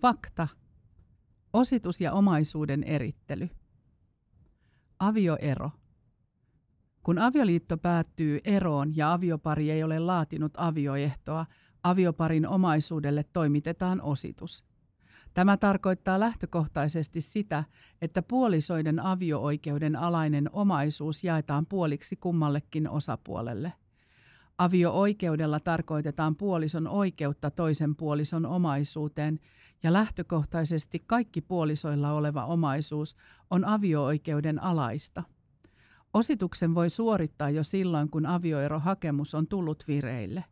Fakta. 0.00 0.48
Ositus 1.52 2.00
ja 2.00 2.12
omaisuuden 2.12 2.84
erittely. 2.84 3.48
Avioero. 4.98 5.70
Kun 7.02 7.18
avioliitto 7.18 7.78
päättyy 7.78 8.40
eroon 8.44 8.96
ja 8.96 9.12
aviopari 9.12 9.70
ei 9.70 9.82
ole 9.82 9.98
laatinut 9.98 10.52
avioehtoa, 10.56 11.46
avioparin 11.84 12.46
omaisuudelle 12.46 13.24
toimitetaan 13.32 14.00
ositus. 14.00 14.64
Tämä 15.34 15.56
tarkoittaa 15.56 16.20
lähtökohtaisesti 16.20 17.20
sitä, 17.20 17.64
että 18.02 18.22
puolisoiden 18.22 19.00
avio-oikeuden 19.00 19.96
alainen 19.96 20.50
omaisuus 20.52 21.24
jaetaan 21.24 21.66
puoliksi 21.66 22.16
kummallekin 22.16 22.88
osapuolelle. 22.88 23.72
Avio-oikeudella 24.60 25.60
tarkoitetaan 25.60 26.36
puolison 26.36 26.88
oikeutta 26.88 27.50
toisen 27.50 27.96
puolison 27.96 28.46
omaisuuteen, 28.46 29.40
ja 29.82 29.92
lähtökohtaisesti 29.92 31.04
kaikki 31.06 31.40
puolisoilla 31.40 32.12
oleva 32.12 32.44
omaisuus 32.44 33.16
on 33.50 33.64
avio-oikeuden 33.64 34.62
alaista. 34.62 35.22
Osituksen 36.14 36.74
voi 36.74 36.90
suorittaa 36.90 37.50
jo 37.50 37.64
silloin, 37.64 38.10
kun 38.10 38.26
avioerohakemus 38.26 39.34
on 39.34 39.46
tullut 39.46 39.84
vireille. 39.88 40.44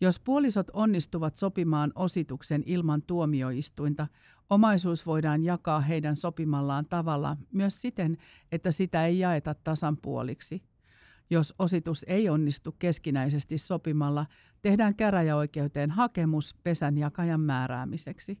Jos 0.00 0.20
puolisot 0.20 0.66
onnistuvat 0.72 1.36
sopimaan 1.36 1.92
osituksen 1.94 2.62
ilman 2.66 3.02
tuomioistuinta, 3.02 4.06
omaisuus 4.50 5.06
voidaan 5.06 5.44
jakaa 5.44 5.80
heidän 5.80 6.16
sopimallaan 6.16 6.86
tavalla 6.86 7.36
myös 7.52 7.80
siten, 7.80 8.16
että 8.52 8.72
sitä 8.72 9.06
ei 9.06 9.18
jaeta 9.18 9.54
tasan 9.54 9.96
puoliksi. 9.96 10.62
Jos 11.30 11.54
ositus 11.58 12.04
ei 12.08 12.28
onnistu 12.28 12.72
keskinäisesti 12.78 13.58
sopimalla, 13.58 14.26
tehdään 14.62 14.94
käräjäoikeuteen 14.94 15.90
hakemus 15.90 16.56
pesänjakajan 16.62 17.40
määräämiseksi. 17.40 18.38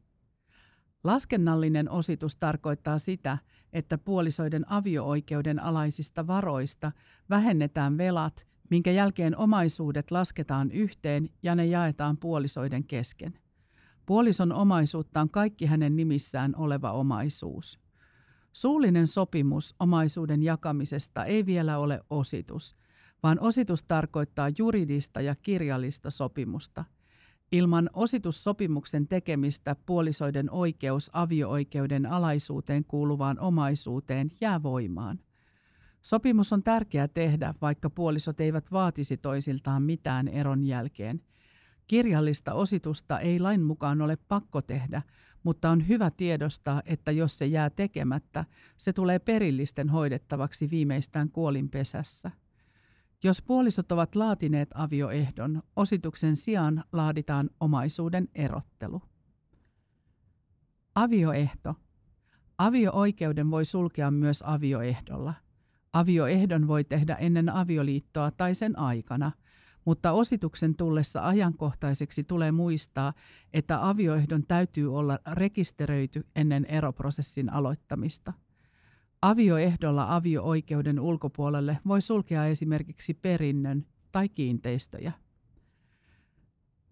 Laskennallinen 1.04 1.90
ositus 1.90 2.36
tarkoittaa 2.36 2.98
sitä, 2.98 3.38
että 3.72 3.98
puolisoiden 3.98 4.72
avio-oikeuden 4.72 5.62
alaisista 5.62 6.26
varoista 6.26 6.92
vähennetään 7.30 7.98
velat, 7.98 8.46
minkä 8.70 8.90
jälkeen 8.90 9.36
omaisuudet 9.36 10.10
lasketaan 10.10 10.70
yhteen 10.70 11.30
ja 11.42 11.54
ne 11.54 11.66
jaetaan 11.66 12.16
puolisoiden 12.16 12.84
kesken. 12.84 13.38
Puolison 14.06 14.52
omaisuutta 14.52 15.20
on 15.20 15.30
kaikki 15.30 15.66
hänen 15.66 15.96
nimissään 15.96 16.56
oleva 16.56 16.92
omaisuus. 16.92 17.78
Suullinen 18.52 19.06
sopimus 19.06 19.74
omaisuuden 19.80 20.42
jakamisesta 20.42 21.24
ei 21.24 21.46
vielä 21.46 21.78
ole 21.78 22.00
ositus, 22.10 22.76
vaan 23.22 23.40
ositus 23.40 23.82
tarkoittaa 23.82 24.48
juridista 24.58 25.20
ja 25.20 25.34
kirjallista 25.34 26.10
sopimusta. 26.10 26.84
Ilman 27.52 27.90
ositussopimuksen 27.92 29.08
tekemistä 29.08 29.76
puolisoiden 29.86 30.50
oikeus 30.50 31.10
avio-oikeuden 31.12 32.06
alaisuuteen 32.06 32.84
kuuluvaan 32.84 33.38
omaisuuteen 33.40 34.30
jää 34.40 34.62
voimaan. 34.62 35.20
Sopimus 36.02 36.52
on 36.52 36.62
tärkeää 36.62 37.08
tehdä, 37.08 37.54
vaikka 37.60 37.90
puolisot 37.90 38.40
eivät 38.40 38.72
vaatisi 38.72 39.16
toisiltaan 39.16 39.82
mitään 39.82 40.28
eron 40.28 40.64
jälkeen. 40.64 41.20
Kirjallista 41.88 42.52
ositusta 42.52 43.20
ei 43.20 43.40
lain 43.40 43.62
mukaan 43.62 44.02
ole 44.02 44.16
pakko 44.28 44.62
tehdä, 44.62 45.02
mutta 45.42 45.70
on 45.70 45.88
hyvä 45.88 46.10
tiedostaa, 46.10 46.82
että 46.84 47.10
jos 47.10 47.38
se 47.38 47.46
jää 47.46 47.70
tekemättä, 47.70 48.44
se 48.78 48.92
tulee 48.92 49.18
perillisten 49.18 49.88
hoidettavaksi 49.88 50.70
viimeistään 50.70 51.30
kuolinpesässä. 51.30 52.30
Jos 53.22 53.42
puolisot 53.42 53.92
ovat 53.92 54.14
laatineet 54.14 54.68
avioehdon, 54.74 55.62
osituksen 55.76 56.36
sijaan 56.36 56.84
laaditaan 56.92 57.50
omaisuuden 57.60 58.28
erottelu. 58.34 59.02
Avioehto. 60.94 61.74
Avio-oikeuden 62.58 63.50
voi 63.50 63.64
sulkea 63.64 64.10
myös 64.10 64.44
avioehdolla. 64.46 65.34
Avioehdon 65.92 66.68
voi 66.68 66.84
tehdä 66.84 67.14
ennen 67.14 67.48
avioliittoa 67.48 68.30
tai 68.30 68.54
sen 68.54 68.78
aikana, 68.78 69.32
mutta 69.88 70.12
osituksen 70.12 70.74
tullessa 70.74 71.26
ajankohtaiseksi 71.26 72.24
tulee 72.24 72.52
muistaa, 72.52 73.12
että 73.52 73.88
avioehdon 73.88 74.46
täytyy 74.46 74.96
olla 74.96 75.18
rekisteröity 75.32 76.26
ennen 76.36 76.64
eroprosessin 76.64 77.52
aloittamista. 77.52 78.32
Avioehdolla 79.22 80.16
avio-oikeuden 80.16 81.00
ulkopuolelle 81.00 81.78
voi 81.86 82.00
sulkea 82.00 82.46
esimerkiksi 82.46 83.14
perinnön 83.14 83.86
tai 84.12 84.28
kiinteistöjä. 84.28 85.12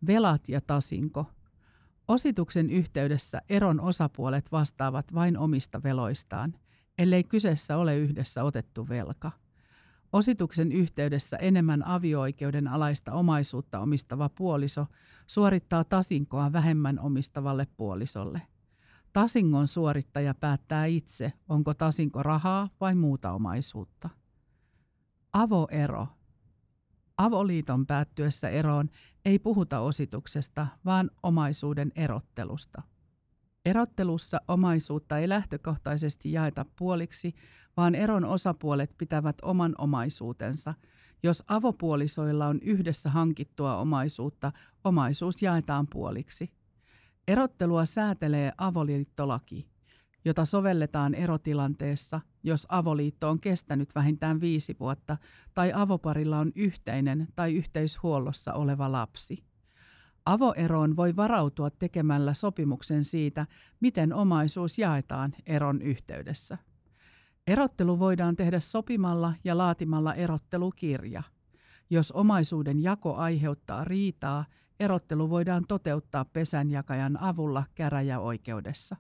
Velat 0.07 0.49
ja 0.49 0.61
tasinko. 0.61 1.27
Osituksen 2.09 2.71
yhteydessä 2.71 3.43
eron 3.49 3.81
osapuolet 3.81 4.53
vastaavat 4.53 5.15
vain 5.15 5.39
omista 5.39 5.83
veloistaan, 5.83 6.55
ellei 6.99 7.25
kyseessä 7.25 7.77
ole 7.77 7.97
yhdessä 7.99 8.45
otettu 8.45 8.89
velka. 8.89 9.46
Osituksen 10.13 10.73
yhteydessä 10.73 11.37
enemmän 11.37 11.87
avio-oikeuden 11.87 12.69
alaista 12.69 13.13
omaisuutta 13.13 13.81
omistava 13.81 14.29
puoliso 14.29 14.87
suorittaa 15.27 15.85
tasinkoa 15.85 16.53
vähemmän 16.53 16.99
omistavalle 16.99 17.67
puolisolle– 17.77 18.43
Tasingon 19.17 19.69
suorittaja 19.69 20.35
päättää 20.35 20.87
itse, 20.87 21.33
onko 21.49 21.75
tasinko 21.75 22.23
rahaa 22.23 22.69
vai 22.81 22.95
muuta 22.95 23.33
omaisuutta. 23.33 24.11
Avoero. 25.33 26.09
Avoliiton 27.19 27.87
päättyessä 27.87 28.49
eroon 28.49 28.91
ei 29.25 29.39
puhuta 29.39 29.81
osituksesta, 29.81 30.67
vaan 30.85 31.11
omaisuuden 31.23 31.93
erottelusta. 31.95 32.83
Erottelussa 33.67 34.41
omaisuutta 34.49 35.19
ei 35.19 35.29
lähtökohtaisesti 35.29 36.33
jaeta 36.33 36.67
puoliksi, 36.79 37.35
vaan 37.77 37.95
eron 37.95 38.25
osapuolet 38.25 38.95
pitävät 38.99 39.37
oman 39.43 39.75
omaisuutensa. 39.79 40.75
Jos 41.23 41.43
avopuolisoilla 41.49 42.47
on 42.47 42.59
yhdessä 42.63 43.11
hankittua 43.11 43.77
omaisuutta, 43.77 44.53
omaisuus 44.85 45.43
jaetaan 45.43 45.87
puoliksi. 45.93 46.51
Erottelua 47.29 47.87
säätelee 47.87 48.53
avoliittolaki, 48.59 49.69
jota 50.25 50.45
sovelletaan 50.45 51.15
erotilanteessa, 51.15 52.21
jos 52.43 52.67
avoliitto 52.69 53.31
on 53.31 53.41
kestänyt 53.41 53.95
vähintään 53.95 54.41
viisi 54.41 54.77
vuotta 54.81 55.17
tai 55.55 55.73
avoparilla 55.75 56.39
on 56.39 56.53
yhteinen 56.55 57.29
tai 57.37 57.55
yhteishuollossa 57.55 58.53
oleva 58.53 58.93
lapsi. 58.93 59.45
Avoeroon 60.27 60.97
voi 60.97 61.17
varautua 61.17 61.71
tekemällä 61.71 62.35
sopimuksen 62.35 63.05
siitä, 63.05 63.47
miten 63.81 64.13
omaisuus 64.13 64.79
jaetaan 64.79 65.35
eron 65.47 65.83
yhteydessä. 65.83 66.59
Erottelu 67.47 67.99
voidaan 67.99 68.37
tehdä 68.37 68.61
sopimalla 68.61 69.35
ja 69.45 69.59
laatimalla 69.59 70.15
erottelukirja. 70.15 71.23
Jos 71.91 72.13
omaisuuden 72.13 72.83
jako 72.83 73.15
aiheuttaa 73.15 73.85
riitaa, 73.85 74.45
Erottelu 74.81 75.31
voidaan 75.31 75.65
toteuttaa 75.69 76.25
pesänjakajan 76.25 77.17
avulla 77.21 77.65
käräjäoikeudessa. 77.75 78.97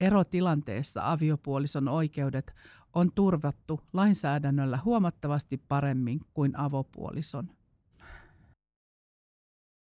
Erotilanteessa 0.00 1.12
aviopuolison 1.12 1.88
oikeudet 1.88 2.54
on 2.94 3.12
turvattu 3.14 3.80
lainsäädännöllä 3.92 4.78
huomattavasti 4.84 5.56
paremmin 5.68 6.20
kuin 6.34 6.58
avopuolison. 6.58 7.50